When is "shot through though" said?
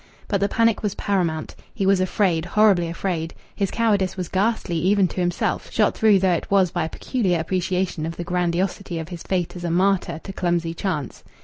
5.71-6.31